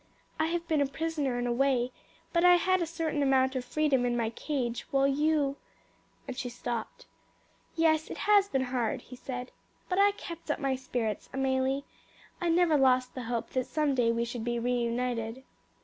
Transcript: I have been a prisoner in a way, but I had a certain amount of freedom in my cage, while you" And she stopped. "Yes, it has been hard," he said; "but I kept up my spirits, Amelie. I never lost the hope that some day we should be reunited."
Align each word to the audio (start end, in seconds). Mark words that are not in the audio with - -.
I 0.39 0.47
have 0.47 0.67
been 0.67 0.81
a 0.81 0.87
prisoner 0.87 1.37
in 1.37 1.45
a 1.45 1.51
way, 1.53 1.91
but 2.33 2.43
I 2.43 2.55
had 2.55 2.81
a 2.81 2.87
certain 2.87 3.21
amount 3.21 3.55
of 3.55 3.63
freedom 3.63 4.03
in 4.03 4.17
my 4.17 4.31
cage, 4.31 4.87
while 4.89 5.05
you" 5.07 5.57
And 6.27 6.35
she 6.35 6.49
stopped. 6.49 7.05
"Yes, 7.75 8.07
it 8.09 8.17
has 8.17 8.47
been 8.49 8.63
hard," 8.73 9.01
he 9.01 9.15
said; 9.15 9.51
"but 9.89 9.99
I 9.99 10.13
kept 10.13 10.49
up 10.49 10.57
my 10.57 10.75
spirits, 10.75 11.29
Amelie. 11.33 11.85
I 12.41 12.49
never 12.49 12.77
lost 12.79 13.13
the 13.13 13.25
hope 13.29 13.51
that 13.51 13.67
some 13.67 13.93
day 13.93 14.11
we 14.11 14.25
should 14.25 14.43
be 14.43 14.57
reunited." 14.57 15.43